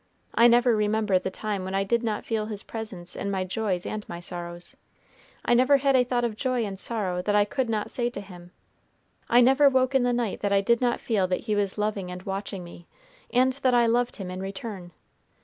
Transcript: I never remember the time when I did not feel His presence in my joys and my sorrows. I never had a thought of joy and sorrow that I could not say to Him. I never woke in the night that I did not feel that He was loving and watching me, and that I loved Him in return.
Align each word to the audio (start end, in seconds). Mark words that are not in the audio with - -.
I 0.33 0.47
never 0.47 0.75
remember 0.75 1.19
the 1.19 1.29
time 1.29 1.63
when 1.63 1.75
I 1.75 1.83
did 1.83 2.01
not 2.01 2.25
feel 2.25 2.47
His 2.47 2.63
presence 2.63 3.15
in 3.15 3.29
my 3.29 3.43
joys 3.43 3.85
and 3.85 4.03
my 4.09 4.19
sorrows. 4.19 4.75
I 5.45 5.53
never 5.53 5.77
had 5.77 5.95
a 5.95 6.03
thought 6.03 6.23
of 6.23 6.35
joy 6.35 6.65
and 6.65 6.79
sorrow 6.79 7.21
that 7.21 7.35
I 7.35 7.45
could 7.45 7.69
not 7.69 7.91
say 7.91 8.09
to 8.09 8.19
Him. 8.21 8.49
I 9.29 9.41
never 9.41 9.69
woke 9.69 9.93
in 9.93 10.01
the 10.01 10.11
night 10.11 10.39
that 10.39 10.51
I 10.51 10.61
did 10.61 10.81
not 10.81 10.99
feel 10.99 11.27
that 11.27 11.41
He 11.41 11.55
was 11.55 11.77
loving 11.77 12.09
and 12.09 12.23
watching 12.23 12.63
me, 12.63 12.87
and 13.31 13.53
that 13.61 13.75
I 13.75 13.85
loved 13.85 14.15
Him 14.15 14.31
in 14.31 14.39
return. 14.39 14.91